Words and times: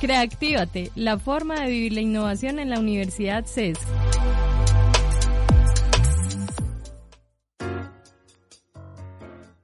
Creactívate, 0.00 0.90
la 0.96 1.18
forma 1.18 1.60
de 1.60 1.68
vivir 1.68 1.92
la 1.92 2.00
innovación 2.00 2.58
en 2.58 2.70
la 2.70 2.78
Universidad 2.78 3.44
CES. 3.44 3.78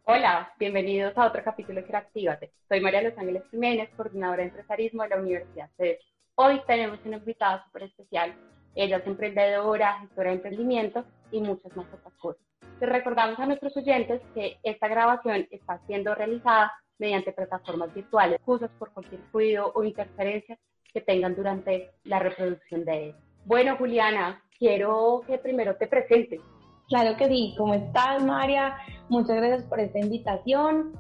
Hola, 0.05 0.53
bienvenidos 0.59 1.17
a 1.17 1.25
otro 1.25 1.43
capítulo 1.43 1.81
de 1.81 1.87
Creactívate. 1.87 2.53
Soy 2.69 2.83
María 2.83 3.01
Los 3.01 3.17
Ángeles 3.17 3.45
Jiménez, 3.51 3.89
coordinadora 3.97 4.43
de 4.43 4.49
empresarismo 4.49 5.05
de 5.05 5.09
la 5.09 5.17
Universidad 5.17 5.71
CES. 5.79 6.01
Hoy 6.35 6.61
tenemos 6.67 6.99
una 7.07 7.17
invitada 7.17 7.65
súper 7.65 7.85
especial. 7.85 8.37
Ella 8.75 8.99
es 8.99 9.07
emprendedora, 9.07 10.01
gestora 10.01 10.29
de 10.29 10.37
emprendimiento 10.37 11.07
y 11.31 11.41
muchas 11.41 11.75
más 11.75 11.87
otras 11.95 12.13
cosas. 12.19 12.43
Les 12.79 12.91
recordamos 12.91 13.39
a 13.39 13.47
nuestros 13.47 13.75
oyentes 13.75 14.21
que 14.35 14.59
esta 14.63 14.87
grabación 14.87 15.49
está 15.51 15.81
siendo 15.87 16.15
realizada 16.15 16.75
mediante 16.99 17.33
plataformas 17.33 17.93
virtuales, 17.95 18.37
excusas 18.37 18.71
por 18.79 18.93
cualquier 18.93 19.21
ruido 19.33 19.73
o 19.75 19.85
interferencia 19.85 20.59
que 20.93 21.01
tengan 21.01 21.35
durante 21.35 21.91
la 22.05 22.19
reproducción 22.19 22.85
de 22.85 23.09
él. 23.09 23.15
Bueno, 23.45 23.77
Juliana, 23.77 24.43
quiero 24.59 25.23
que 25.27 25.39
primero 25.39 25.77
te 25.77 25.87
presentes. 25.87 26.41
Claro 26.89 27.17
que 27.17 27.27
sí, 27.29 27.55
¿cómo 27.59 27.75
estás, 27.75 28.25
María? 28.25 28.77
Muchas 29.09 29.37
gracias 29.37 29.65
por 29.65 29.81
esta 29.81 29.99
invitación. 29.99 30.93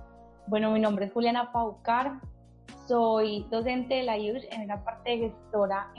Bueno, 0.48 0.70
mi 0.70 0.80
nombre 0.80 1.06
es 1.06 1.12
Juliana 1.12 1.50
Paucar, 1.52 2.20
soy 2.86 3.46
docente 3.50 3.94
de 3.94 4.02
la 4.04 4.16
IUSH 4.18 4.46
en 4.52 4.68
la 4.68 4.84
parte 4.84 5.10
de 5.10 5.18
gestora 5.18 5.92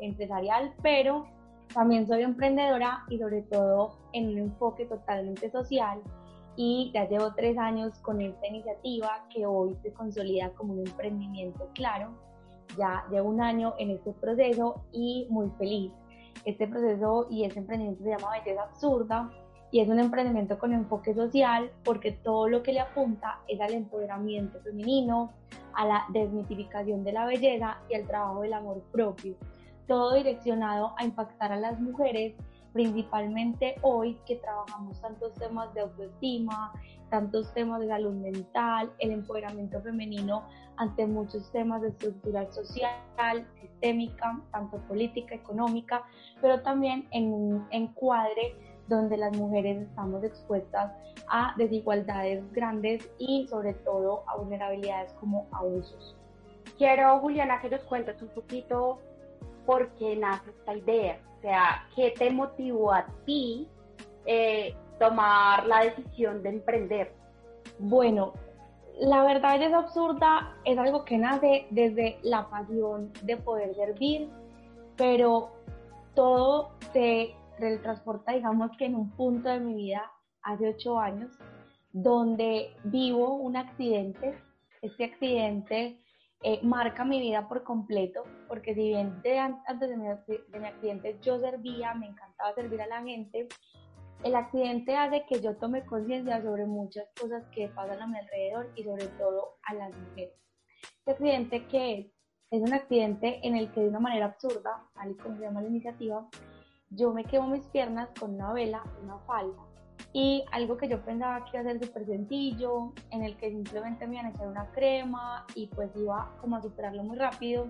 empresarial, 0.00 0.72
pero 0.82 1.26
también 1.74 2.06
soy 2.06 2.22
emprendedora 2.22 3.04
y 3.08 3.18
sobre 3.18 3.42
todo 3.42 3.98
en 4.12 4.28
un 4.28 4.38
enfoque 4.38 4.86
totalmente 4.86 5.50
social 5.50 6.00
y 6.60 6.90
ya 6.92 7.08
llevo 7.08 7.32
tres 7.34 7.56
años 7.56 7.96
con 8.00 8.20
esta 8.20 8.48
iniciativa 8.48 9.24
que 9.32 9.46
hoy 9.46 9.76
se 9.80 9.92
consolida 9.92 10.50
como 10.54 10.72
un 10.72 10.80
emprendimiento 10.80 11.70
claro. 11.72 12.10
Ya 12.76 13.04
llevo 13.12 13.28
un 13.28 13.40
año 13.40 13.74
en 13.78 13.92
este 13.92 14.12
proceso 14.14 14.82
y 14.90 15.28
muy 15.30 15.50
feliz. 15.56 15.92
Este 16.44 16.66
proceso 16.66 17.28
y 17.30 17.44
este 17.44 17.60
emprendimiento 17.60 18.02
se 18.02 18.10
llama 18.10 18.32
Belleza 18.32 18.64
Absurda 18.64 19.30
y 19.70 19.78
es 19.78 19.88
un 19.88 20.00
emprendimiento 20.00 20.58
con 20.58 20.72
enfoque 20.72 21.14
social 21.14 21.70
porque 21.84 22.10
todo 22.10 22.48
lo 22.48 22.60
que 22.64 22.72
le 22.72 22.80
apunta 22.80 23.38
es 23.46 23.60
al 23.60 23.74
empoderamiento 23.74 24.60
femenino, 24.60 25.30
a 25.74 25.86
la 25.86 26.06
desmitificación 26.08 27.04
de 27.04 27.12
la 27.12 27.26
belleza 27.26 27.78
y 27.88 27.94
al 27.94 28.04
trabajo 28.08 28.40
del 28.40 28.54
amor 28.54 28.82
propio. 28.90 29.36
Todo 29.86 30.14
direccionado 30.14 30.92
a 30.98 31.04
impactar 31.04 31.52
a 31.52 31.56
las 31.56 31.78
mujeres 31.78 32.34
principalmente 32.72 33.76
hoy 33.82 34.18
que 34.26 34.36
trabajamos 34.36 35.00
tantos 35.00 35.34
temas 35.34 35.72
de 35.74 35.80
autoestima, 35.80 36.72
tantos 37.10 37.52
temas 37.54 37.80
de 37.80 37.88
salud 37.88 38.14
mental, 38.14 38.92
el 38.98 39.12
empoderamiento 39.12 39.80
femenino 39.82 40.44
ante 40.76 41.06
muchos 41.06 41.50
temas 41.50 41.82
de 41.82 41.88
estructura 41.88 42.50
social, 42.52 43.46
sistémica, 43.60 44.40
tanto 44.52 44.78
política, 44.86 45.34
económica, 45.34 46.04
pero 46.40 46.60
también 46.62 47.08
en 47.10 47.32
un 47.32 47.66
encuadre 47.70 48.54
donde 48.88 49.16
las 49.16 49.36
mujeres 49.36 49.82
estamos 49.82 50.24
expuestas 50.24 50.92
a 51.28 51.54
desigualdades 51.58 52.50
grandes 52.52 53.08
y 53.18 53.46
sobre 53.48 53.74
todo 53.74 54.24
a 54.26 54.36
vulnerabilidades 54.36 55.12
como 55.14 55.46
abusos. 55.52 56.16
Quiero, 56.78 57.18
Juliana, 57.18 57.60
que 57.60 57.70
nos 57.70 57.82
cuentes 57.84 58.20
un 58.22 58.28
poquito 58.28 59.00
por 59.68 59.90
qué 59.96 60.16
nace 60.16 60.48
esta 60.48 60.74
idea 60.74 61.20
o 61.38 61.40
sea, 61.40 61.86
¿qué 61.94 62.12
te 62.18 62.30
motivó 62.30 62.92
a 62.92 63.06
ti 63.24 63.68
eh, 64.26 64.74
tomar 64.98 65.66
la 65.66 65.84
decisión 65.84 66.42
de 66.42 66.48
emprender? 66.48 67.14
Bueno, 67.78 68.32
la 68.98 69.22
verdad 69.22 69.62
es 69.62 69.72
absurda, 69.72 70.56
es 70.64 70.76
algo 70.76 71.04
que 71.04 71.16
nace 71.16 71.68
desde 71.70 72.18
la 72.22 72.50
pasión 72.50 73.12
de 73.22 73.36
poder 73.36 73.72
servir, 73.76 74.28
pero 74.96 75.52
todo 76.16 76.72
se 76.92 77.36
transporta, 77.82 78.32
digamos 78.32 78.72
que 78.76 78.86
en 78.86 78.96
un 78.96 79.10
punto 79.12 79.48
de 79.48 79.60
mi 79.60 79.74
vida, 79.74 80.10
hace 80.42 80.70
ocho 80.70 80.98
años, 80.98 81.30
donde 81.92 82.74
vivo 82.82 83.34
un 83.34 83.56
accidente. 83.56 84.36
Este 84.82 85.04
accidente 85.04 86.00
eh, 86.42 86.60
marca 86.62 87.04
mi 87.04 87.20
vida 87.20 87.48
por 87.48 87.64
completo, 87.64 88.22
porque 88.46 88.74
si 88.74 88.88
bien 88.88 89.20
antes 89.66 89.88
de 89.88 89.96
mi, 89.96 90.06
de 90.06 90.60
mi 90.60 90.66
accidente 90.66 91.18
yo 91.20 91.38
servía, 91.40 91.94
me 91.94 92.06
encantaba 92.06 92.54
servir 92.54 92.80
a 92.80 92.86
la 92.86 93.02
gente, 93.02 93.48
el 94.22 94.34
accidente 94.34 94.96
hace 94.96 95.24
que 95.28 95.40
yo 95.40 95.56
tome 95.56 95.84
conciencia 95.84 96.42
sobre 96.42 96.66
muchas 96.66 97.06
cosas 97.20 97.44
que 97.54 97.68
pasan 97.68 98.02
a 98.02 98.06
mi 98.06 98.18
alrededor 98.18 98.70
y 98.76 98.84
sobre 98.84 99.06
todo 99.18 99.58
a 99.62 99.74
las 99.74 99.92
mujeres. 99.94 100.34
Este 100.98 101.10
accidente 101.12 101.66
que 101.66 101.98
es, 101.98 102.06
es 102.50 102.62
un 102.62 102.72
accidente 102.72 103.40
en 103.46 103.56
el 103.56 103.70
que 103.72 103.80
de 103.80 103.88
una 103.88 104.00
manera 104.00 104.26
absurda, 104.26 104.88
tal 104.94 105.10
y 105.10 105.14
se 105.14 105.40
llama 105.40 105.62
la 105.62 105.68
iniciativa, 105.68 106.28
yo 106.90 107.12
me 107.12 107.24
quemo 107.24 107.48
mis 107.48 107.66
piernas 107.66 108.08
con 108.18 108.34
una 108.34 108.52
vela, 108.52 108.82
una 109.02 109.18
falda 109.20 109.67
y 110.20 110.42
algo 110.50 110.76
que 110.76 110.88
yo 110.88 111.00
pensaba 111.02 111.44
que 111.44 111.56
iba 111.56 111.60
a 111.60 111.72
ser 111.72 111.80
súper 111.80 112.04
sencillo, 112.04 112.92
en 113.12 113.22
el 113.22 113.36
que 113.36 113.50
simplemente 113.50 114.04
me 114.04 114.16
iban 114.16 114.26
a 114.26 114.30
echar 114.30 114.48
una 114.48 114.66
crema 114.72 115.46
y 115.54 115.68
pues 115.68 115.94
iba 115.94 116.32
como 116.40 116.56
a 116.56 116.60
superarlo 116.60 117.04
muy 117.04 117.16
rápido. 117.16 117.68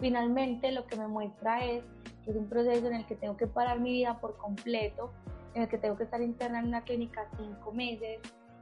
Finalmente 0.00 0.72
lo 0.72 0.88
que 0.88 0.96
me 0.96 1.06
muestra 1.06 1.64
es 1.64 1.84
que 2.24 2.32
es 2.32 2.36
un 2.36 2.48
proceso 2.48 2.88
en 2.88 2.94
el 2.94 3.06
que 3.06 3.14
tengo 3.14 3.36
que 3.36 3.46
parar 3.46 3.78
mi 3.78 3.92
vida 3.92 4.18
por 4.18 4.36
completo, 4.38 5.12
en 5.54 5.62
el 5.62 5.68
que 5.68 5.78
tengo 5.78 5.96
que 5.96 6.02
estar 6.02 6.20
interna 6.20 6.58
en 6.58 6.66
una 6.66 6.82
clínica 6.82 7.28
cinco 7.36 7.70
meses, 7.70 8.18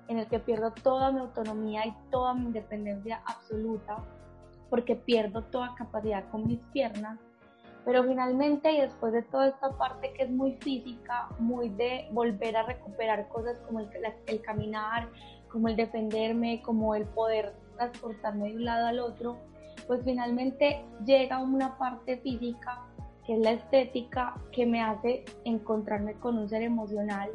en 0.08 0.18
el 0.18 0.26
que 0.26 0.38
pierdo 0.38 0.70
toda 0.70 1.10
mi 1.10 1.20
autonomía 1.20 1.86
y 1.86 1.94
toda 2.10 2.34
mi 2.34 2.44
independencia 2.44 3.22
absoluta, 3.24 3.96
porque 4.68 4.94
pierdo 4.94 5.42
toda 5.44 5.74
capacidad 5.74 6.28
con 6.28 6.46
mis 6.46 6.60
piernas 6.74 7.18
pero 7.84 8.04
finalmente, 8.04 8.70
y 8.72 8.80
después 8.80 9.12
de 9.12 9.22
toda 9.22 9.48
esta 9.48 9.70
parte 9.76 10.12
que 10.12 10.24
es 10.24 10.30
muy 10.30 10.52
física, 10.60 11.28
muy 11.38 11.68
de 11.70 12.08
volver 12.12 12.56
a 12.56 12.62
recuperar 12.62 13.28
cosas 13.28 13.56
como 13.66 13.80
el, 13.80 14.42
caminar, 14.42 15.08
como 15.48 15.68
el 15.68 15.76
defenderme, 15.76 16.62
como 16.62 16.94
el 16.94 17.04
poder 17.06 17.52
transportarme 17.76 18.50
de 18.50 18.56
un 18.56 18.64
lado 18.64 18.86
al 18.86 19.00
otro, 19.00 19.36
pues 19.86 20.00
finalmente 20.04 20.84
llega 21.04 21.40
una 21.40 21.76
parte 21.76 22.18
física 22.18 22.86
que 23.26 23.34
es 23.34 23.40
la 23.40 23.52
estética 23.52 24.34
que 24.52 24.66
me 24.66 24.80
hace 24.80 25.24
encontrarme 25.44 26.14
con 26.14 26.38
un 26.38 26.48
ser 26.48 26.62
emocional, 26.62 27.30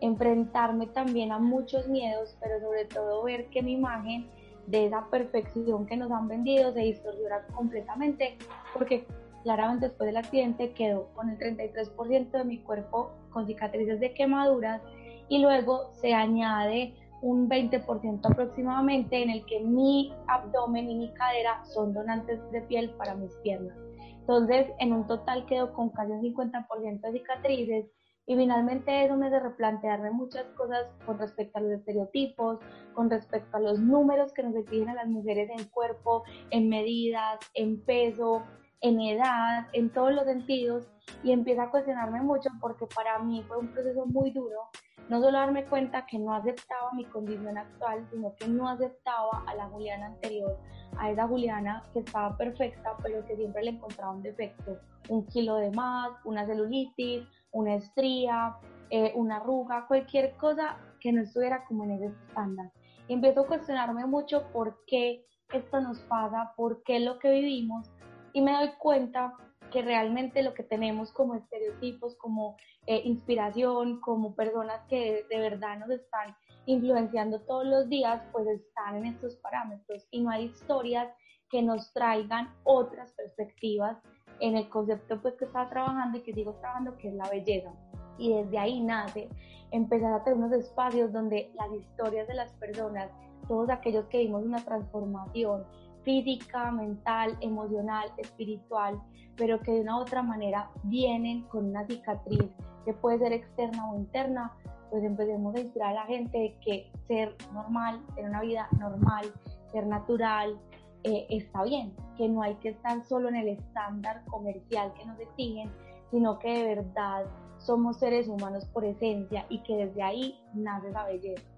enfrentarme 0.00 0.86
también 0.88 1.32
a 1.32 1.38
muchos 1.38 1.88
miedos, 1.88 2.36
pero 2.40 2.60
sobre 2.60 2.84
todo 2.86 3.22
ver 3.22 3.48
que 3.48 3.62
mi 3.62 3.72
imagen 3.72 4.28
de 4.66 4.86
esa 4.86 5.06
perfección 5.10 5.86
que 5.86 5.96
nos 5.96 6.10
han 6.10 6.28
vendido 6.28 6.72
se 6.72 6.80
distorsiona 6.80 7.42
completamente, 7.54 8.36
porque 8.72 9.06
claramente 9.46 9.86
después 9.86 10.08
del 10.08 10.16
accidente 10.16 10.72
quedó 10.72 11.06
con 11.14 11.30
el 11.30 11.38
33% 11.38 12.30
de 12.32 12.44
mi 12.44 12.58
cuerpo 12.58 13.12
con 13.30 13.46
cicatrices 13.46 14.00
de 14.00 14.12
quemaduras 14.12 14.82
y 15.28 15.38
luego 15.38 15.92
se 15.92 16.12
añade 16.12 16.94
un 17.22 17.48
20% 17.48 18.28
aproximadamente 18.28 19.22
en 19.22 19.30
el 19.30 19.46
que 19.46 19.60
mi 19.60 20.12
abdomen 20.26 20.90
y 20.90 20.96
mi 20.96 21.14
cadera 21.14 21.64
son 21.66 21.94
donantes 21.94 22.40
de 22.50 22.60
piel 22.62 22.90
para 22.98 23.14
mis 23.14 23.32
piernas. 23.44 23.78
Entonces, 24.18 24.66
en 24.80 24.92
un 24.92 25.06
total 25.06 25.46
quedo 25.46 25.72
con 25.72 25.90
casi 25.90 26.10
un 26.10 26.22
50% 26.22 27.00
de 27.00 27.12
cicatrices, 27.12 27.86
Y 28.28 28.34
finalmente 28.34 29.04
eso 29.04 29.16
me 29.16 29.28
hace 29.28 29.38
replantearme 29.38 30.10
muchas 30.10 30.46
cosas 30.56 30.84
con 31.06 31.16
respecto 31.16 31.58
a 31.58 31.60
los 31.60 31.70
estereotipos, 31.70 32.58
con 32.92 33.08
respecto 33.08 33.56
a 33.56 33.60
los 33.60 33.78
números 33.78 34.32
que 34.32 34.42
nos 34.42 34.56
exigen 34.56 34.88
a 34.88 34.94
las 34.94 35.06
mujeres 35.06 35.48
en 35.56 35.64
cuerpo, 35.66 36.24
en 36.50 36.68
medidas, 36.68 37.38
en 37.54 37.80
peso, 37.84 38.42
en 38.80 39.00
edad, 39.00 39.68
en 39.72 39.90
todos 39.90 40.12
los 40.12 40.24
sentidos. 40.24 40.86
Y 41.22 41.32
empiezo 41.32 41.62
a 41.62 41.70
cuestionarme 41.70 42.20
mucho 42.20 42.50
porque 42.60 42.86
para 42.86 43.18
mí 43.18 43.44
fue 43.46 43.58
un 43.58 43.68
proceso 43.68 44.06
muy 44.06 44.30
duro 44.32 44.70
no 45.08 45.20
solo 45.20 45.38
darme 45.38 45.64
cuenta 45.66 46.04
que 46.06 46.18
no 46.18 46.34
aceptaba 46.34 46.92
mi 46.92 47.04
condición 47.04 47.56
actual, 47.56 48.06
sino 48.10 48.34
que 48.34 48.48
no 48.48 48.68
aceptaba 48.68 49.44
a 49.46 49.54
la 49.54 49.66
Juliana 49.68 50.06
anterior, 50.06 50.58
a 50.98 51.10
esa 51.10 51.28
Juliana 51.28 51.84
que 51.92 52.00
estaba 52.00 52.36
perfecta, 52.36 52.96
pero 53.02 53.24
que 53.24 53.36
siempre 53.36 53.62
le 53.62 53.70
encontraba 53.70 54.12
un 54.12 54.22
defecto, 54.22 54.78
un 55.08 55.24
kilo 55.26 55.56
de 55.56 55.70
más, 55.70 56.10
una 56.24 56.44
celulitis, 56.46 57.24
una 57.52 57.74
estría, 57.74 58.56
eh, 58.90 59.12
una 59.14 59.36
arruga, 59.36 59.86
cualquier 59.86 60.36
cosa 60.36 60.76
que 61.00 61.12
no 61.12 61.22
estuviera 61.22 61.64
como 61.66 61.84
en 61.84 61.92
ese 61.92 62.06
estándar. 62.06 62.72
Y 63.08 63.14
empiezo 63.14 63.42
a 63.42 63.46
cuestionarme 63.46 64.06
mucho 64.06 64.50
por 64.52 64.84
qué 64.86 65.24
esto 65.52 65.80
nos 65.80 66.00
pasa, 66.00 66.52
por 66.56 66.82
qué 66.82 66.98
lo 66.98 67.20
que 67.20 67.30
vivimos, 67.30 67.88
y 68.36 68.42
me 68.42 68.52
doy 68.52 68.68
cuenta 68.76 69.32
que 69.72 69.80
realmente 69.80 70.42
lo 70.42 70.52
que 70.52 70.62
tenemos 70.62 71.10
como 71.10 71.36
estereotipos, 71.36 72.16
como 72.16 72.58
eh, 72.86 73.00
inspiración, 73.06 73.98
como 74.02 74.34
personas 74.34 74.82
que 74.90 75.24
de, 75.30 75.38
verdad 75.38 75.78
nos 75.78 75.88
están 75.88 76.36
influenciando 76.66 77.40
todos 77.40 77.64
los 77.64 77.88
días, 77.88 78.22
pues 78.32 78.46
están 78.46 78.96
en 78.96 79.06
estos 79.06 79.36
parámetros 79.36 80.06
y 80.10 80.20
no 80.20 80.28
hay 80.28 80.44
historias 80.44 81.08
que 81.48 81.62
nos 81.62 81.90
traigan 81.94 82.54
otras 82.64 83.10
perspectivas 83.12 83.96
en 84.40 84.58
el 84.58 84.68
concepto 84.68 85.18
pues 85.22 85.32
que 85.36 85.46
estaba 85.46 85.70
trabajando 85.70 86.18
y 86.18 86.20
que 86.20 86.34
sigo 86.34 86.52
trabajando, 86.56 86.98
que 86.98 87.08
es 87.08 87.14
la 87.14 87.30
belleza. 87.30 87.72
Y 88.18 88.34
desde 88.34 88.58
ahí 88.58 88.82
nace 88.82 89.30
empezar 89.70 90.12
a 90.12 90.22
tener 90.22 90.38
unos 90.38 90.52
espacios 90.52 91.10
donde 91.10 91.50
las 91.54 91.72
historias 91.72 92.28
de 92.28 92.34
las 92.34 92.52
personas, 92.56 93.10
todos 93.48 93.70
aquellos 93.70 94.04
que 94.08 94.18
vimos 94.18 94.44
una 94.44 94.62
transformación, 94.62 95.64
física, 96.06 96.70
mental, 96.70 97.36
emocional, 97.40 98.12
espiritual, 98.16 99.02
pero 99.36 99.60
que 99.60 99.72
de 99.72 99.80
una 99.80 99.98
u 99.98 100.02
otra 100.02 100.22
manera 100.22 100.70
vienen 100.84 101.42
con 101.48 101.66
una 101.66 101.84
cicatriz 101.84 102.48
que 102.84 102.94
puede 102.94 103.18
ser 103.18 103.32
externa 103.32 103.90
o 103.90 103.96
interna, 103.96 104.52
pues 104.88 105.02
empecemos 105.02 105.56
a 105.56 105.60
inspirar 105.60 105.90
a 105.90 105.94
la 105.94 106.06
gente 106.06 106.56
que 106.64 106.92
ser 107.08 107.34
normal, 107.52 108.00
tener 108.14 108.30
una 108.30 108.40
vida 108.40 108.68
normal, 108.78 109.26
ser 109.72 109.84
natural, 109.84 110.56
eh, 111.02 111.26
está 111.28 111.64
bien, 111.64 111.92
que 112.16 112.28
no 112.28 112.40
hay 112.40 112.54
que 112.56 112.68
estar 112.68 113.04
solo 113.04 113.28
en 113.28 113.34
el 113.34 113.48
estándar 113.48 114.24
comercial 114.26 114.92
que 114.94 115.06
nos 115.06 115.18
exigen, 115.18 115.72
sino 116.12 116.38
que 116.38 116.62
de 116.62 116.74
verdad 116.76 117.26
somos 117.58 117.98
seres 117.98 118.28
humanos 118.28 118.64
por 118.66 118.84
esencia 118.84 119.44
y 119.48 119.58
que 119.64 119.74
desde 119.74 120.02
ahí 120.04 120.38
nace 120.54 120.88
la 120.92 121.04
belleza. 121.04 121.55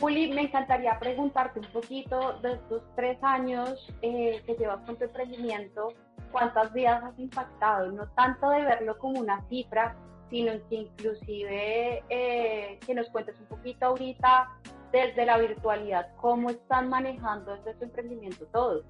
Juli, 0.00 0.32
me 0.32 0.42
encantaría 0.42 0.98
preguntarte 0.98 1.60
un 1.60 1.66
poquito 1.66 2.38
de 2.40 2.54
estos 2.54 2.82
tres 2.96 3.18
años 3.22 3.86
eh, 4.00 4.42
que 4.46 4.54
llevas 4.54 4.80
con 4.86 4.96
tu 4.96 5.04
emprendimiento, 5.04 5.88
¿cuántas 6.32 6.72
vidas 6.72 7.04
has 7.04 7.18
impactado? 7.18 7.92
No 7.92 8.08
tanto 8.12 8.48
de 8.48 8.62
verlo 8.62 8.96
como 8.98 9.20
una 9.20 9.46
cifra, 9.48 9.94
sino 10.30 10.52
que 10.70 10.76
inclusive 10.76 12.02
eh, 12.08 12.78
que 12.86 12.94
nos 12.94 13.10
cuentes 13.10 13.38
un 13.40 13.46
poquito 13.46 13.86
ahorita 13.86 14.48
desde 14.90 15.26
la 15.26 15.36
virtualidad, 15.36 16.08
cómo 16.16 16.48
están 16.48 16.88
manejando 16.88 17.56
desde 17.56 17.74
tu 17.74 17.84
emprendimiento 17.84 18.46
todo. 18.46 18.82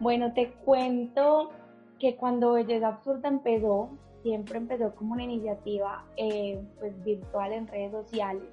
Bueno, 0.00 0.32
te 0.34 0.50
cuento 0.64 1.52
que 2.00 2.16
cuando 2.16 2.54
Belleza 2.54 2.88
Absurda 2.88 3.28
empezó, 3.28 3.90
siempre 4.22 4.58
empezó 4.58 4.92
como 4.96 5.12
una 5.12 5.22
iniciativa 5.22 6.04
eh, 6.16 6.60
pues 6.80 7.04
virtual 7.04 7.52
en 7.52 7.68
redes 7.68 7.92
sociales 7.92 8.48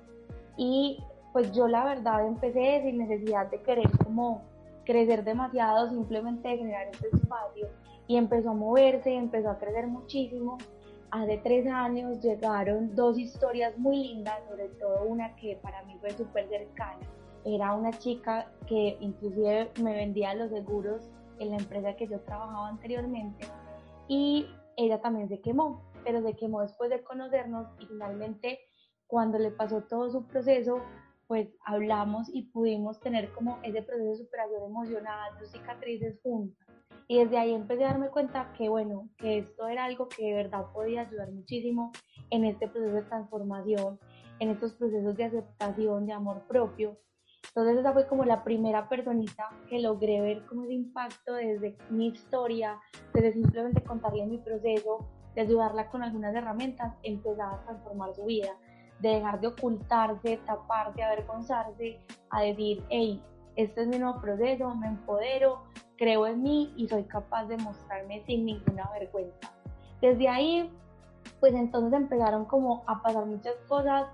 y 0.57 0.99
pues 1.33 1.51
yo 1.51 1.67
la 1.67 1.83
verdad 1.83 2.25
empecé 2.25 2.81
sin 2.83 2.99
necesidad 2.99 3.49
de 3.49 3.61
querer 3.61 3.89
como 4.03 4.43
crecer 4.85 5.23
demasiado, 5.23 5.89
simplemente 5.89 6.47
de 6.47 6.57
generar 6.57 6.87
este 6.91 7.07
espacio 7.07 7.67
y 8.07 8.17
empezó 8.17 8.51
a 8.51 8.53
moverse, 8.53 9.11
empezó 9.11 9.49
a 9.49 9.57
crecer 9.57 9.87
muchísimo. 9.87 10.57
Hace 11.09 11.37
tres 11.39 11.67
años 11.67 12.21
llegaron 12.21 12.95
dos 12.95 13.17
historias 13.17 13.77
muy 13.77 13.97
lindas, 13.97 14.39
sobre 14.47 14.67
todo 14.69 15.03
una 15.05 15.35
que 15.35 15.57
para 15.61 15.83
mí 15.83 15.97
fue 15.99 16.11
súper 16.11 16.47
cercana. 16.49 16.99
Era 17.45 17.73
una 17.73 17.91
chica 17.91 18.51
que 18.67 18.97
inclusive 18.99 19.71
me 19.81 19.93
vendía 19.93 20.33
los 20.35 20.51
seguros 20.51 21.09
en 21.39 21.51
la 21.51 21.57
empresa 21.57 21.95
que 21.95 22.07
yo 22.07 22.19
trabajaba 22.21 22.69
anteriormente 22.69 23.47
y 24.07 24.47
ella 24.77 25.01
también 25.01 25.29
se 25.29 25.39
quemó, 25.39 25.81
pero 26.03 26.21
se 26.21 26.35
quemó 26.35 26.61
después 26.61 26.89
de 26.89 27.01
conocernos 27.03 27.67
y 27.79 27.85
finalmente 27.85 28.59
cuando 29.07 29.37
le 29.37 29.51
pasó 29.51 29.81
todo 29.83 30.09
su 30.09 30.25
proceso 30.25 30.81
pues 31.27 31.49
hablamos 31.65 32.29
y 32.33 32.43
pudimos 32.43 32.99
tener 32.99 33.31
como 33.31 33.59
ese 33.63 33.81
proceso 33.81 34.09
de 34.09 34.17
superación 34.17 34.63
emocional, 34.63 35.31
sus 35.39 35.51
cicatrices 35.51 36.19
juntas. 36.21 36.67
Y 37.07 37.19
desde 37.19 37.37
ahí 37.37 37.53
empecé 37.53 37.83
a 37.83 37.89
darme 37.89 38.09
cuenta 38.09 38.53
que, 38.57 38.69
bueno, 38.69 39.09
que 39.17 39.39
esto 39.39 39.67
era 39.67 39.85
algo 39.85 40.07
que 40.07 40.25
de 40.25 40.33
verdad 40.33 40.65
podía 40.73 41.01
ayudar 41.01 41.31
muchísimo 41.31 41.91
en 42.29 42.45
este 42.45 42.67
proceso 42.67 42.95
de 42.95 43.01
transformación, 43.03 43.99
en 44.39 44.49
estos 44.49 44.73
procesos 44.73 45.15
de 45.15 45.25
aceptación, 45.25 46.05
de 46.05 46.13
amor 46.13 46.43
propio. 46.47 46.97
Entonces 47.47 47.77
esa 47.77 47.93
fue 47.93 48.07
como 48.07 48.23
la 48.23 48.43
primera 48.43 48.87
personita 48.87 49.49
que 49.69 49.79
logré 49.79 50.21
ver 50.21 50.45
como 50.45 50.63
ese 50.63 50.73
impacto 50.73 51.33
desde 51.33 51.77
mi 51.89 52.07
historia, 52.07 52.79
desde 53.13 53.33
simplemente 53.33 53.83
contarle 53.83 54.25
mi 54.25 54.37
proceso, 54.37 55.09
de 55.35 55.41
ayudarla 55.41 55.89
con 55.89 56.03
algunas 56.03 56.33
herramientas, 56.35 56.95
empezar 57.03 57.53
a 57.53 57.63
transformar 57.63 58.13
su 58.15 58.25
vida 58.25 58.57
de 59.03 59.15
dejar 59.15 59.41
de 59.41 59.47
ocultarse, 59.47 60.37
taparse, 60.45 61.03
avergonzarse, 61.03 61.99
a 62.29 62.41
decir, 62.41 62.81
hey, 62.89 63.21
este 63.57 63.81
es 63.81 63.87
mi 63.87 63.99
nuevo 63.99 64.19
proceso, 64.21 64.73
me 64.75 64.87
empodero, 64.87 65.61
creo 65.97 66.25
en 66.25 66.41
mí 66.41 66.73
y 66.77 66.87
soy 66.87 67.03
capaz 67.03 67.45
de 67.47 67.57
mostrarme 67.57 68.23
sin 68.25 68.45
ninguna 68.45 68.89
vergüenza. 68.93 69.51
Desde 70.01 70.29
ahí, 70.29 70.71
pues 71.41 71.53
entonces 71.53 71.99
empezaron 71.99 72.45
como 72.45 72.83
a 72.87 73.01
pasar 73.01 73.25
muchas 73.25 73.55
cosas 73.67 74.05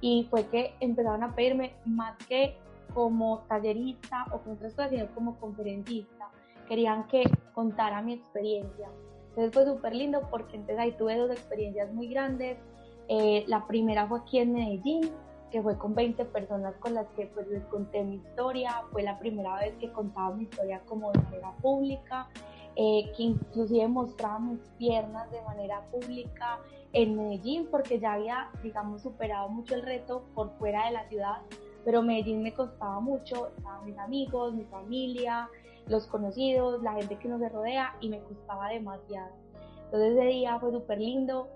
y 0.00 0.26
fue 0.30 0.46
que 0.46 0.74
empezaron 0.80 1.22
a 1.22 1.34
pedirme 1.34 1.74
más 1.84 2.16
que 2.26 2.56
como 2.94 3.40
tallerista 3.48 4.24
o 4.32 4.38
con 4.38 4.54
otras 4.54 4.72
cosas, 4.72 4.90
sino 4.90 5.14
como 5.14 5.38
conferencista. 5.38 6.30
Querían 6.66 7.06
que 7.08 7.24
contara 7.52 8.00
mi 8.00 8.14
experiencia. 8.14 8.88
Entonces 9.28 9.52
fue 9.52 9.66
súper 9.66 9.94
lindo 9.94 10.26
porque 10.30 10.56
entonces 10.56 10.78
ahí 10.78 10.92
tuve 10.92 11.18
dos 11.18 11.30
experiencias 11.30 11.92
muy 11.92 12.08
grandes 12.08 12.56
eh, 13.08 13.44
la 13.46 13.66
primera 13.66 14.06
fue 14.06 14.20
aquí 14.20 14.38
en 14.38 14.52
Medellín, 14.52 15.10
que 15.50 15.62
fue 15.62 15.78
con 15.78 15.94
20 15.94 16.26
personas 16.26 16.74
con 16.76 16.94
las 16.94 17.06
que 17.16 17.26
pues 17.26 17.48
les 17.48 17.64
conté 17.64 18.04
mi 18.04 18.16
historia. 18.16 18.82
Fue 18.92 19.02
la 19.02 19.18
primera 19.18 19.56
vez 19.56 19.74
que 19.76 19.90
contaba 19.92 20.34
mi 20.34 20.44
historia 20.44 20.82
como 20.86 21.10
de 21.12 21.20
manera 21.22 21.52
pública, 21.62 22.28
eh, 22.76 23.10
que 23.16 23.22
inclusive 23.22 23.88
mostraba 23.88 24.38
mis 24.38 24.60
piernas 24.76 25.30
de 25.30 25.40
manera 25.42 25.82
pública 25.90 26.60
en 26.92 27.16
Medellín, 27.16 27.68
porque 27.70 27.98
ya 27.98 28.14
había, 28.14 28.50
digamos, 28.62 29.02
superado 29.02 29.48
mucho 29.48 29.74
el 29.74 29.82
reto 29.82 30.24
por 30.34 30.50
fuera 30.58 30.86
de 30.86 30.92
la 30.92 31.08
ciudad, 31.08 31.38
pero 31.84 32.02
Medellín 32.02 32.42
me 32.42 32.52
costaba 32.52 33.00
mucho, 33.00 33.48
estaban 33.56 33.84
mis 33.84 33.98
amigos, 33.98 34.54
mi 34.54 34.64
familia, 34.64 35.48
los 35.86 36.06
conocidos, 36.06 36.82
la 36.82 36.92
gente 36.92 37.18
que 37.18 37.28
nos 37.28 37.40
rodea 37.50 37.96
y 38.00 38.10
me 38.10 38.20
costaba 38.20 38.68
demasiado. 38.68 39.32
Entonces 39.86 40.12
ese 40.18 40.26
día 40.26 40.58
fue 40.58 40.70
súper 40.70 40.98
lindo, 40.98 41.48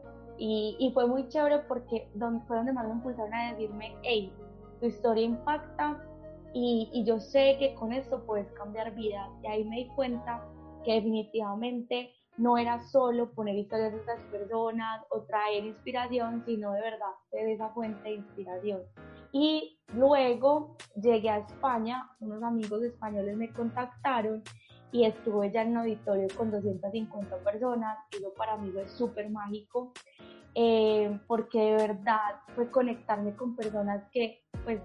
y, 0.44 0.90
fue 0.92 1.06
muy 1.06 1.28
chévere 1.28 1.60
porque 1.68 2.08
fue 2.48 2.56
donde 2.56 2.72
más 2.72 2.86
me 2.86 2.94
impulsaron 2.94 3.32
a 3.32 3.52
decirme, 3.52 3.94
hey, 4.02 4.32
tu 4.80 4.86
historia 4.86 5.24
impacta 5.24 6.04
y, 6.52 6.90
y 6.92 7.04
yo 7.04 7.20
sé 7.20 7.56
que 7.60 7.74
con 7.74 7.92
esto 7.92 8.24
puedes 8.26 8.50
cambiar 8.52 8.92
vidas. 8.92 9.30
Y 9.44 9.46
ahí 9.46 9.64
me 9.64 9.76
di 9.76 9.88
cuenta 9.94 10.44
que 10.84 10.94
definitivamente 10.94 12.10
no 12.38 12.58
era 12.58 12.82
solo 12.88 13.30
poner 13.30 13.54
historias 13.54 13.92
de 13.92 14.00
otras 14.00 14.20
personas 14.32 15.04
o 15.10 15.20
traer 15.22 15.64
inspiración, 15.64 16.42
sino 16.44 16.72
de 16.72 16.80
verdad 16.80 17.12
ser 17.30 17.48
esa 17.48 17.68
fuente 17.68 18.02
de 18.02 18.14
inspiración. 18.16 18.82
Y 19.30 19.78
luego 19.94 20.76
llegué 21.00 21.30
a 21.30 21.38
España, 21.38 22.10
unos 22.18 22.42
amigos 22.42 22.82
españoles 22.82 23.36
me 23.36 23.52
contactaron 23.52 24.42
y 24.90 25.04
estuve 25.04 25.50
ya 25.50 25.62
en 25.62 25.70
un 25.70 25.76
auditorio 25.78 26.26
con 26.36 26.50
250 26.50 27.38
personas, 27.38 27.98
y 28.12 28.16
eso 28.16 28.32
para 28.34 28.58
mí 28.58 28.70
fue 28.70 28.86
súper 28.88 29.30
mágico, 29.30 29.92
eh, 30.54 31.18
porque 31.26 31.58
de 31.58 31.72
verdad 31.72 32.40
fue 32.54 32.70
conectarme 32.70 33.34
con 33.34 33.56
personas 33.56 34.04
que 34.12 34.42
pues 34.64 34.80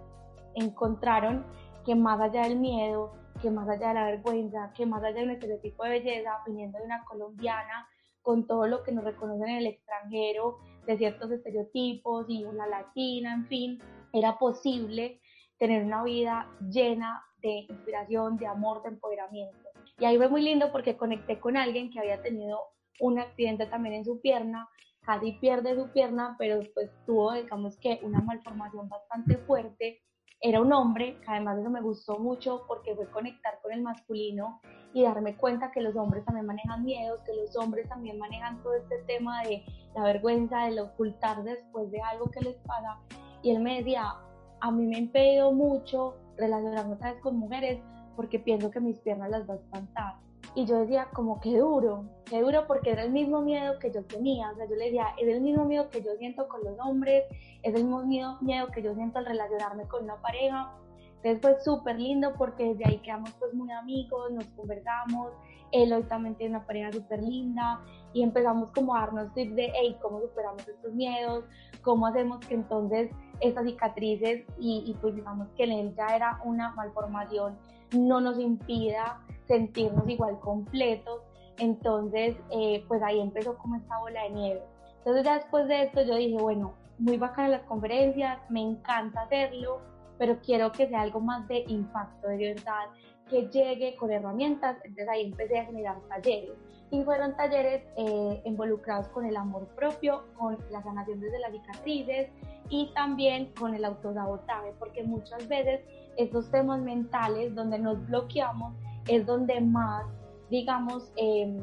encontraron 0.55 1.45
que 1.85 1.95
más 1.95 2.19
allá 2.19 2.43
del 2.43 2.57
miedo, 2.57 3.13
que 3.41 3.51
más 3.51 3.67
allá 3.69 3.89
de 3.89 3.93
la 3.93 4.05
vergüenza, 4.05 4.71
que 4.75 4.85
más 4.85 5.03
allá 5.03 5.19
de 5.19 5.23
un 5.23 5.31
estereotipo 5.31 5.83
de 5.83 5.91
belleza, 5.91 6.41
viniendo 6.45 6.79
de 6.79 6.85
una 6.85 7.03
colombiana, 7.05 7.87
con 8.21 8.45
todo 8.45 8.67
lo 8.67 8.83
que 8.83 8.91
nos 8.91 9.05
reconocen 9.05 9.47
en 9.47 9.57
el 9.57 9.67
extranjero, 9.67 10.57
de 10.85 10.97
ciertos 10.97 11.31
estereotipos 11.31 12.25
y 12.29 12.43
una 12.43 12.67
latina, 12.67 13.33
en 13.33 13.47
fin, 13.47 13.79
era 14.11 14.37
posible 14.37 15.21
tener 15.57 15.83
una 15.83 16.03
vida 16.03 16.49
llena 16.69 17.23
de 17.41 17.65
inspiración, 17.69 18.37
de 18.37 18.47
amor, 18.47 18.81
de 18.83 18.89
empoderamiento. 18.89 19.69
Y 19.99 20.05
ahí 20.05 20.17
fue 20.17 20.29
muy 20.29 20.41
lindo 20.41 20.71
porque 20.71 20.97
conecté 20.97 21.39
con 21.39 21.57
alguien 21.57 21.89
que 21.89 21.99
había 21.99 22.21
tenido 22.21 22.59
un 22.99 23.19
accidente 23.19 23.65
también 23.67 23.95
en 23.95 24.05
su 24.05 24.19
pierna, 24.19 24.67
casi 25.07 25.31
pierde 25.39 25.73
su 25.73 25.87
pierna, 25.91 26.35
pero 26.37 26.59
después 26.59 26.91
tuvo, 27.05 27.31
digamos 27.31 27.77
que, 27.77 28.01
una 28.03 28.19
malformación 28.19 28.89
bastante 28.89 29.37
fuerte. 29.37 30.01
Era 30.41 30.61
un 30.61 30.73
hombre, 30.73 31.17
que 31.21 31.31
además 31.31 31.57
eso 31.59 31.69
me 31.69 31.81
gustó 31.81 32.19
mucho 32.19 32.65
porque 32.67 32.93
fue 32.93 33.09
conectar 33.09 33.57
con 33.63 33.71
el 33.71 33.81
masculino 33.81 34.59
y 34.93 35.03
darme 35.03 35.37
cuenta 35.37 35.71
que 35.71 35.79
los 35.79 35.95
hombres 35.95 36.25
también 36.25 36.45
manejan 36.45 36.83
miedos, 36.83 37.21
que 37.21 37.33
los 37.33 37.55
hombres 37.55 37.87
también 37.87 38.19
manejan 38.19 38.61
todo 38.61 38.75
este 38.75 38.97
tema 39.07 39.41
de 39.43 39.63
la 39.95 40.03
vergüenza, 40.03 40.65
de 40.65 40.81
ocultar 40.81 41.41
después 41.41 41.89
de 41.89 42.01
algo 42.01 42.29
que 42.29 42.41
les 42.41 42.55
pasa. 42.57 42.99
Y 43.41 43.51
él 43.51 43.61
me 43.61 43.77
decía, 43.77 44.13
a 44.59 44.71
mí 44.71 44.85
me 44.85 44.97
ha 44.97 45.51
mucho 45.51 46.17
relacionarme 46.35 46.95
otra 46.95 47.13
vez 47.13 47.21
con 47.21 47.37
mujeres 47.37 47.79
porque 48.17 48.39
pienso 48.39 48.69
que 48.69 48.81
mis 48.81 48.99
piernas 48.99 49.29
las 49.29 49.49
va 49.49 49.53
a 49.53 49.57
espantar. 49.57 50.26
Y 50.57 50.65
yo 50.65 50.79
decía, 50.79 51.07
como 51.13 51.39
qué 51.39 51.55
duro, 51.59 52.05
qué 52.25 52.41
duro 52.41 52.65
porque 52.65 52.89
era 52.89 53.03
el 53.03 53.11
mismo 53.11 53.41
miedo 53.41 53.77
que 53.77 53.91
yo 53.91 54.03
tenía. 54.05 54.49
O 54.49 54.55
sea, 54.55 54.65
yo 54.67 54.75
le 54.75 54.85
decía, 54.85 55.05
es 55.15 55.27
el 55.27 55.39
mismo 55.39 55.65
miedo 55.65 55.87
que 55.91 56.01
yo 56.01 56.15
siento 56.17 56.47
con 56.47 56.63
los 56.63 56.79
hombres, 56.79 57.25
es 57.61 57.75
el 57.75 57.83
mismo 57.83 58.03
miedo, 58.03 58.39
miedo 58.41 58.65
que 58.73 58.81
yo 58.81 58.95
siento 58.95 59.19
al 59.19 59.27
relacionarme 59.27 59.83
con 59.87 60.05
una 60.05 60.15
pareja. 60.15 60.73
Entonces 61.21 61.41
fue 61.43 61.59
súper 61.63 61.99
lindo 61.99 62.33
porque 62.39 62.69
desde 62.69 62.87
ahí 62.87 62.97
quedamos 63.03 63.33
pues 63.33 63.53
muy 63.53 63.71
amigos, 63.71 64.31
nos 64.31 64.45
conversamos. 64.45 65.31
Él 65.71 65.93
hoy 65.93 66.01
también 66.05 66.33
tiene 66.33 66.55
una 66.55 66.65
pareja 66.65 66.91
súper 66.91 67.21
linda 67.21 67.79
y 68.13 68.23
empezamos 68.23 68.71
como 68.71 68.95
a 68.95 69.01
darnos 69.01 69.31
tips 69.35 69.55
de, 69.55 69.71
hey, 69.75 69.95
¿cómo 70.01 70.21
superamos 70.21 70.67
estos 70.67 70.91
miedos? 70.91 71.45
¿Cómo 71.83 72.07
hacemos 72.07 72.43
que 72.43 72.55
entonces 72.55 73.11
estas 73.41 73.63
cicatrices 73.63 74.43
y, 74.57 74.85
y 74.87 74.95
pues 74.95 75.13
digamos 75.13 75.49
que 75.55 75.65
en 75.65 75.71
él 75.73 75.95
ya 75.95 76.15
era 76.15 76.41
una 76.43 76.71
malformación 76.71 77.59
no 77.91 78.19
nos 78.19 78.39
impida 78.39 79.21
sentirnos 79.47 80.07
igual 80.09 80.39
completos. 80.39 81.21
Entonces, 81.59 82.35
eh, 82.51 82.83
pues 82.87 83.01
ahí 83.01 83.19
empezó 83.19 83.57
como 83.57 83.75
esta 83.75 83.97
bola 83.99 84.23
de 84.23 84.29
nieve. 84.29 84.61
Entonces 84.99 85.23
ya 85.23 85.35
después 85.35 85.67
de 85.67 85.83
esto 85.83 86.01
yo 86.03 86.15
dije, 86.15 86.37
bueno, 86.37 86.73
muy 86.99 87.17
bacana 87.17 87.49
las 87.49 87.61
conferencias, 87.63 88.39
me 88.49 88.61
encanta 88.61 89.21
hacerlo, 89.21 89.79
pero 90.17 90.39
quiero 90.41 90.71
que 90.71 90.87
sea 90.87 91.01
algo 91.01 91.19
más 91.19 91.47
de 91.47 91.63
impacto, 91.67 92.27
de 92.27 92.53
verdad, 92.53 92.87
que 93.29 93.47
llegue 93.47 93.95
con 93.95 94.11
herramientas. 94.11 94.77
Entonces 94.83 95.09
ahí 95.09 95.25
empecé 95.25 95.59
a 95.59 95.65
generar 95.65 95.99
talleres. 96.09 96.57
Y 96.89 97.03
fueron 97.03 97.35
talleres 97.35 97.83
eh, 97.97 98.41
involucrados 98.45 99.07
con 99.09 99.25
el 99.25 99.35
amor 99.35 99.67
propio, 99.75 100.23
con 100.37 100.57
la 100.71 100.81
sanación 100.81 101.19
desde 101.19 101.39
las 101.39 101.51
cicatrices 101.51 102.29
y 102.69 102.91
también 102.93 103.53
con 103.59 103.75
el 103.75 103.83
autosabotaje, 103.83 104.73
porque 104.79 105.03
muchas 105.03 105.47
veces 105.47 105.81
estos 106.17 106.49
temas 106.49 106.81
mentales 106.81 107.53
donde 107.55 107.77
nos 107.79 108.05
bloqueamos 108.07 108.73
es 109.07 109.25
donde 109.25 109.59
más, 109.61 110.05
digamos, 110.49 111.11
em, 111.15 111.59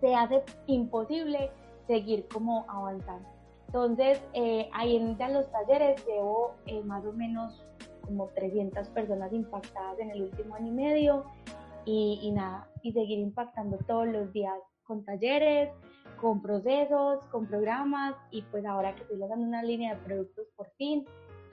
se 0.00 0.14
hace 0.14 0.42
imposible 0.66 1.50
seguir 1.86 2.26
como 2.28 2.64
avanzando. 2.68 3.28
Entonces, 3.66 4.22
eh, 4.34 4.68
ahí 4.72 4.96
en 4.96 5.16
los 5.32 5.50
talleres 5.50 6.04
llevo 6.06 6.54
eh, 6.66 6.82
más 6.82 7.04
o 7.06 7.12
menos 7.12 7.64
como 8.02 8.28
300 8.28 8.88
personas 8.90 9.32
impactadas 9.32 9.98
en 9.98 10.10
el 10.10 10.22
último 10.22 10.54
año 10.56 10.68
y 10.68 10.72
medio 10.72 11.24
y, 11.84 12.18
y 12.22 12.32
nada, 12.32 12.68
y 12.82 12.92
seguir 12.92 13.18
impactando 13.18 13.78
todos 13.86 14.06
los 14.08 14.32
días 14.32 14.58
con 14.84 15.04
talleres, 15.04 15.70
con 16.20 16.42
procesos, 16.42 17.24
con 17.30 17.46
programas 17.46 18.14
y 18.30 18.42
pues 18.42 18.64
ahora 18.66 18.94
que 18.94 19.02
estoy 19.02 19.18
lanzando 19.18 19.46
una 19.46 19.62
línea 19.62 19.94
de 19.94 20.00
productos 20.02 20.46
por 20.56 20.68
fin 20.76 21.04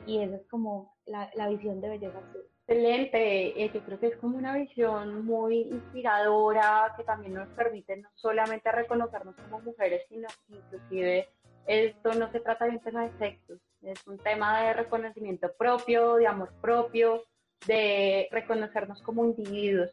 y 0.06 0.20
esa 0.20 0.36
es 0.36 0.48
como 0.48 0.94
la, 1.06 1.30
la 1.36 1.48
visión 1.50 1.82
de 1.82 1.90
Belleza 1.90 2.20
Azul. 2.20 2.42
Excelente, 2.70 3.64
eh, 3.64 3.72
yo 3.74 3.82
creo 3.82 4.00
que 4.00 4.08
es 4.08 4.18
como 4.18 4.38
una 4.38 4.54
visión 4.54 5.26
muy 5.26 5.62
inspiradora 5.62 6.94
que 6.96 7.04
también 7.04 7.34
nos 7.34 7.50
permite 7.50 7.98
no 7.98 8.10
solamente 8.14 8.72
reconocernos 8.72 9.36
como 9.38 9.60
mujeres, 9.62 10.04
sino 10.08 10.28
que 10.48 10.56
inclusive 10.56 11.30
esto 11.66 12.14
no 12.14 12.32
se 12.32 12.42
trata 12.42 12.66
de 12.66 12.72
un 12.72 12.80
tema 12.82 13.06
de 13.06 13.18
sexo, 13.18 13.56
es 13.82 14.06
un 14.06 14.20
tema 14.20 14.62
de 14.62 14.74
reconocimiento 14.74 15.52
propio, 15.58 16.18
de 16.18 16.28
amor 16.28 16.54
propio, 16.62 17.24
de 17.66 18.28
reconocernos 18.30 19.02
como 19.02 19.26
individuos. 19.26 19.90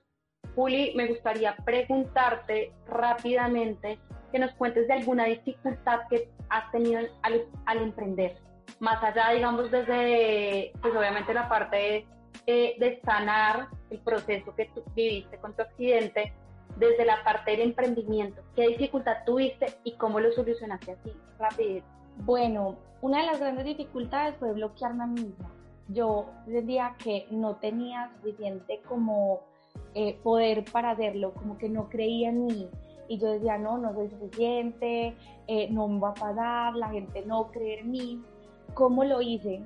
Juli, 0.54 0.92
me 0.96 1.06
gustaría 1.06 1.56
preguntarte 1.64 2.74
rápidamente 2.88 3.98
que 4.30 4.38
nos 4.38 4.52
cuentes 4.52 4.86
de 4.86 4.92
alguna 4.92 5.24
dificultad 5.24 6.00
que 6.10 6.28
has 6.50 6.70
tenido 6.72 7.00
al, 7.22 7.46
al 7.64 7.78
emprender, 7.78 8.36
más 8.80 9.02
allá, 9.02 9.30
digamos, 9.30 9.70
desde, 9.70 10.72
pues 10.82 10.94
obviamente 10.94 11.32
la 11.32 11.48
parte 11.48 12.06
eh, 12.46 12.76
de 12.78 13.00
sanar 13.02 13.68
el 13.90 13.98
proceso 14.00 14.54
que 14.54 14.66
tú 14.66 14.82
viviste 14.94 15.38
con 15.38 15.54
tu 15.54 15.62
accidente 15.62 16.32
desde 16.76 17.04
la 17.04 17.22
parte 17.24 17.52
del 17.52 17.60
emprendimiento. 17.60 18.42
¿Qué 18.54 18.68
dificultad 18.68 19.24
tuviste 19.24 19.66
y 19.84 19.92
cómo 19.92 20.20
lo 20.20 20.30
solucionaste 20.32 20.92
así 20.92 21.12
rápido? 21.38 21.82
Bueno, 22.18 22.76
una 23.00 23.20
de 23.20 23.26
las 23.26 23.40
grandes 23.40 23.64
dificultades 23.64 24.36
fue 24.38 24.52
bloquearme 24.52 25.04
a 25.04 25.06
mí 25.06 25.22
misma. 25.22 25.52
Yo 25.88 26.26
decía 26.46 26.96
que 27.02 27.26
no 27.30 27.56
tenía 27.56 28.10
suficiente 28.16 28.80
como 28.88 29.40
eh, 29.94 30.18
poder 30.22 30.64
para 30.70 30.90
hacerlo, 30.90 31.32
como 31.34 31.56
que 31.58 31.68
no 31.68 31.88
creía 31.88 32.30
en 32.30 32.46
mí. 32.46 32.68
Y 33.08 33.18
yo 33.18 33.30
decía, 33.30 33.56
no, 33.56 33.78
no 33.78 33.94
soy 33.94 34.10
suficiente, 34.10 35.14
eh, 35.46 35.68
no 35.70 35.86
me 35.86 36.00
va 36.00 36.10
a 36.10 36.14
pasar, 36.14 36.74
la 36.74 36.88
gente 36.88 37.24
no 37.24 37.50
cree 37.52 37.80
en 37.80 37.90
mí. 37.90 38.22
¿Cómo 38.74 39.04
lo 39.04 39.20
hice? 39.22 39.62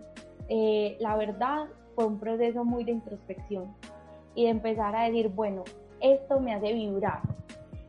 la 0.99 1.15
verdad, 1.15 1.69
fue 2.00 2.07
un 2.07 2.19
proceso 2.19 2.64
muy 2.64 2.85
de 2.85 2.92
introspección 2.92 3.75
y 4.35 4.45
de 4.45 4.50
empezar 4.50 4.97
a 4.97 5.02
decir, 5.02 5.28
bueno, 5.28 5.64
esto 6.00 6.40
me 6.40 6.54
hace 6.54 6.73
vibrar, 6.73 7.21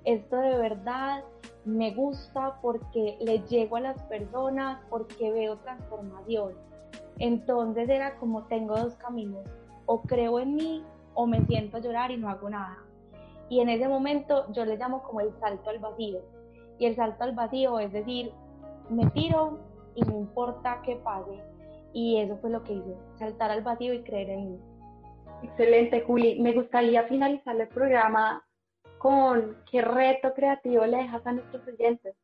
esto 0.04 0.36
de 0.36 0.58
verdad 0.58 1.24
me 1.64 1.94
gusta 1.94 2.60
porque 2.62 3.18
le 3.22 3.40
llego 3.48 3.78
a 3.78 3.80
las 3.80 4.04
personas, 4.04 4.82
porque 4.90 5.32
veo 5.32 5.56
transformación. 5.60 6.56
Entonces 7.20 7.88
era 7.88 8.18
como 8.18 8.44
tengo 8.48 8.76
dos 8.76 8.96
caminos, 8.96 9.46
o 9.86 10.02
creo 10.02 10.42
en 10.42 10.56
mí 10.56 10.84
o 11.14 11.26
me 11.26 11.46
siento 11.46 11.78
llorar 11.78 12.12
y 12.12 12.18
no 12.18 12.28
hago 12.28 12.50
nada. 12.50 12.80
Y 13.48 13.62
en 13.62 13.70
ese 13.70 13.88
momento 13.88 14.52
yo 14.52 14.66
le 14.66 14.76
llamo 14.76 15.04
como 15.04 15.22
el 15.22 15.32
salto 15.40 15.70
al 15.70 15.80
vacío. 15.80 16.20
Y 16.80 16.86
el 16.86 16.98
salto 16.98 17.24
al 17.24 17.34
vacío 17.34 17.80
es 17.80 17.94
decir, 17.94 18.34
me 18.90 19.10
tiro 19.12 19.60
y 19.96 20.02
no 20.02 20.18
importa 20.18 20.82
qué 20.84 20.98
pase, 20.98 21.42
y 21.94 22.18
eso 22.18 22.38
fue 22.38 22.50
lo 22.50 22.64
que 22.64 22.74
hice, 22.74 22.96
saltar 23.18 23.52
al 23.52 23.62
vacío 23.62 23.94
y 23.94 24.04
creer 24.04 24.30
en 24.30 24.52
mí. 24.52 24.60
Excelente, 25.44 26.02
Juli. 26.02 26.40
Me 26.40 26.54
gustaría 26.54 27.04
finalizar 27.04 27.60
el 27.60 27.68
programa 27.68 28.44
con 29.00 29.58
qué 29.70 29.82
reto 29.82 30.34
creativo 30.34 30.86
le 30.86 30.98
dejas 30.98 31.26
a 31.26 31.34
nuestros 31.34 31.68
oyentes. 31.68 32.16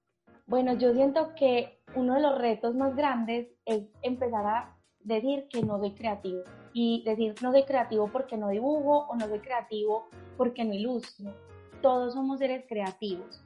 Bueno, 0.45 0.73
yo 0.75 0.93
siento 0.93 1.33
que 1.35 1.81
uno 1.95 2.13
de 2.13 2.21
los 2.21 2.37
retos 2.37 2.75
más 2.75 2.95
grandes 2.95 3.47
es 3.65 3.83
empezar 4.03 4.45
a 4.45 4.77
decir 4.99 5.47
que 5.49 5.63
no 5.63 5.79
soy 5.79 5.91
creativo 5.91 6.43
y 6.73 7.03
decir 7.03 7.33
no 7.41 7.51
soy 7.51 7.63
creativo 7.63 8.09
porque 8.11 8.37
no 8.37 8.49
dibujo 8.49 9.07
o 9.09 9.15
no 9.15 9.27
soy 9.27 9.39
creativo 9.39 10.07
porque 10.37 10.63
no 10.63 10.73
ilustro. 10.73 11.33
Todos 11.81 12.13
somos 12.13 12.39
seres 12.39 12.65
creativos. 12.67 13.43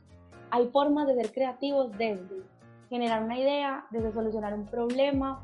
Hay 0.49 0.67
formas 0.67 1.07
de 1.07 1.15
ser 1.15 1.31
creativos 1.31 1.91
desde 1.97 2.43
generar 2.89 3.23
una 3.23 3.39
idea, 3.39 3.85
desde 3.91 4.11
solucionar 4.11 4.53
un 4.53 4.65
problema, 4.65 5.41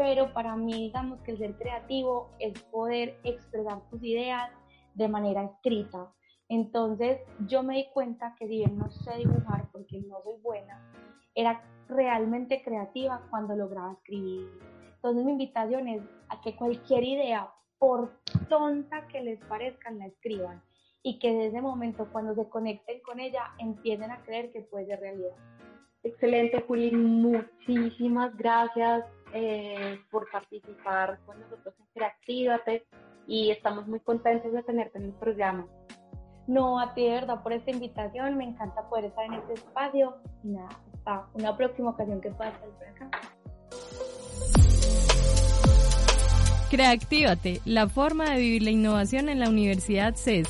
pero 0.00 0.32
para 0.32 0.56
mí 0.56 0.72
digamos 0.72 1.20
que 1.20 1.32
el 1.32 1.36
ser 1.36 1.58
creativo 1.58 2.30
es 2.38 2.58
poder 2.72 3.18
expresar 3.22 3.86
tus 3.90 4.02
ideas 4.02 4.50
de 4.94 5.08
manera 5.08 5.44
escrita. 5.44 6.10
Entonces 6.48 7.20
yo 7.46 7.62
me 7.62 7.74
di 7.74 7.86
cuenta 7.92 8.34
que 8.38 8.48
si 8.48 8.56
bien 8.60 8.78
no 8.78 8.90
sé 8.90 9.18
dibujar 9.18 9.68
porque 9.70 10.00
no 10.00 10.22
soy 10.22 10.40
buena, 10.40 10.90
era 11.34 11.62
realmente 11.86 12.62
creativa 12.62 13.20
cuando 13.28 13.54
lograba 13.54 13.92
escribir. 13.92 14.48
Entonces 14.94 15.22
mi 15.22 15.32
invitación 15.32 15.86
es 15.86 16.02
a 16.30 16.40
que 16.40 16.56
cualquier 16.56 17.04
idea, 17.04 17.50
por 17.78 18.10
tonta 18.48 19.06
que 19.08 19.20
les 19.20 19.38
parezca, 19.44 19.90
la 19.90 20.06
escriban 20.06 20.62
y 21.02 21.18
que 21.18 21.30
desde 21.30 21.48
ese 21.48 21.60
momento 21.60 22.08
cuando 22.10 22.34
se 22.34 22.48
conecten 22.48 23.02
con 23.02 23.20
ella 23.20 23.52
empiecen 23.58 24.10
a 24.10 24.22
creer 24.22 24.50
que 24.50 24.62
puede 24.62 24.86
ser 24.86 25.00
realidad. 25.00 25.36
Excelente, 26.02 26.64
Juli. 26.66 26.90
Muchísimas 26.90 28.34
gracias 28.38 29.04
eh, 29.32 29.98
por 30.10 30.30
participar 30.30 31.18
con 31.26 31.40
nosotros 31.40 31.74
en 31.78 31.86
Creatívate 31.94 32.86
y 33.26 33.50
estamos 33.50 33.86
muy 33.86 34.00
contentos 34.00 34.52
de 34.52 34.62
tenerte 34.62 34.98
en 34.98 35.04
el 35.04 35.12
programa. 35.12 35.66
No, 36.46 36.80
a 36.80 36.94
ti 36.94 37.04
de 37.04 37.10
verdad 37.10 37.42
por 37.42 37.52
esta 37.52 37.70
invitación, 37.70 38.36
me 38.36 38.44
encanta 38.44 38.88
poder 38.88 39.06
estar 39.06 39.24
en 39.24 39.34
este 39.34 39.54
espacio 39.54 40.16
y 40.42 40.48
nada, 40.48 40.68
hasta 40.94 41.26
una 41.34 41.56
próxima 41.56 41.90
ocasión 41.90 42.20
que 42.20 42.30
pueda 42.30 42.50
estar 42.50 42.68
por 42.70 42.88
acá. 42.88 43.10
Creatívate, 46.70 47.60
la 47.64 47.88
forma 47.88 48.30
de 48.30 48.38
vivir 48.38 48.62
la 48.62 48.70
innovación 48.70 49.28
en 49.28 49.40
la 49.40 49.48
Universidad 49.48 50.14
CES. 50.14 50.48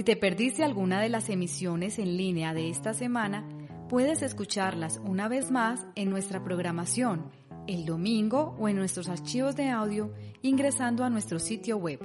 Si 0.00 0.04
te 0.04 0.16
perdiste 0.16 0.64
alguna 0.64 0.98
de 0.98 1.10
las 1.10 1.28
emisiones 1.28 1.98
en 1.98 2.16
línea 2.16 2.54
de 2.54 2.70
esta 2.70 2.94
semana, 2.94 3.46
puedes 3.90 4.22
escucharlas 4.22 4.98
una 5.04 5.28
vez 5.28 5.50
más 5.50 5.86
en 5.94 6.08
nuestra 6.08 6.42
programación, 6.42 7.30
el 7.66 7.84
domingo 7.84 8.56
o 8.58 8.70
en 8.70 8.76
nuestros 8.76 9.10
archivos 9.10 9.56
de 9.56 9.68
audio 9.68 10.14
ingresando 10.40 11.04
a 11.04 11.10
nuestro 11.10 11.38
sitio 11.38 11.76
web 11.76 12.00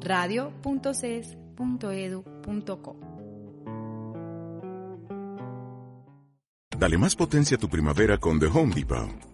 radio.ces.edu.co. 0.00 2.96
Dale 6.78 6.98
más 6.98 7.16
potencia 7.16 7.56
a 7.56 7.60
tu 7.60 7.68
primavera 7.68 8.18
con 8.18 8.38
The 8.38 8.46
Home 8.46 8.76
Depot. 8.76 9.33